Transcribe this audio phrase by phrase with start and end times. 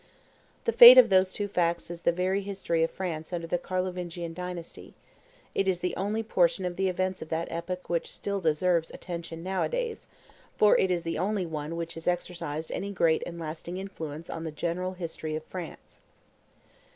[0.65, 4.33] The fate of those two facts is the very history of France under the Carlovingian
[4.33, 4.95] dynasty;
[5.53, 9.43] it is the only portion of the events of that epoch which still deserves attention
[9.43, 10.07] nowadays,
[10.57, 14.43] for it is the only one which has exercised any great and lasting influence on
[14.43, 15.99] the general history of France.